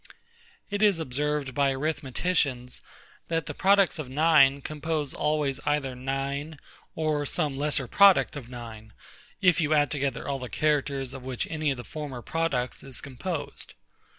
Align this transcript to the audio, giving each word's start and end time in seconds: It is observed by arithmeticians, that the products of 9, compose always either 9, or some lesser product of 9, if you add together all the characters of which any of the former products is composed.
It 0.71 0.81
is 0.81 0.97
observed 0.97 1.53
by 1.53 1.71
arithmeticians, 1.71 2.81
that 3.27 3.45
the 3.45 3.53
products 3.53 3.99
of 3.99 4.09
9, 4.09 4.63
compose 4.63 5.13
always 5.13 5.59
either 5.63 5.93
9, 5.93 6.57
or 6.95 7.23
some 7.27 7.55
lesser 7.55 7.85
product 7.85 8.35
of 8.35 8.49
9, 8.49 8.93
if 9.43 9.61
you 9.61 9.75
add 9.75 9.91
together 9.91 10.27
all 10.27 10.39
the 10.39 10.49
characters 10.49 11.13
of 11.13 11.21
which 11.21 11.45
any 11.51 11.69
of 11.69 11.77
the 11.77 11.83
former 11.83 12.23
products 12.23 12.81
is 12.81 12.99
composed. 12.99 13.75